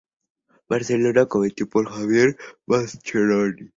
[0.67, 3.69] Barcelona cometido por Javier Mascherano.